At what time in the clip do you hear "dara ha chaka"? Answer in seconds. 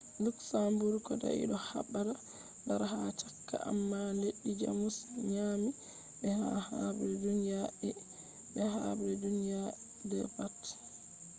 2.67-3.55